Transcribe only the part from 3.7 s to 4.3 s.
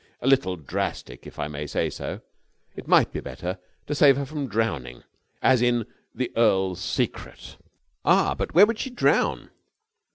to save her